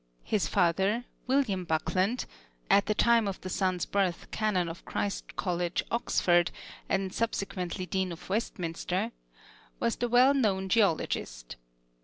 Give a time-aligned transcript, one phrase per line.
[0.23, 2.25] His father, William Buckland,
[2.71, 6.49] at the time of the son's birth canon of Christ College, Oxford,
[6.89, 9.11] and subsequently Dean of Westminster,
[9.79, 11.55] was the well known geologist.